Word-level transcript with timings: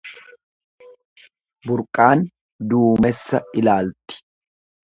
Burqaan 1.65 2.25
duumessa 2.73 3.45
ilaalti. 3.63 4.21